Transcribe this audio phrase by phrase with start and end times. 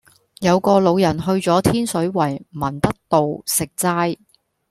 [0.39, 4.17] 有個老人去左天水圍民德路食齋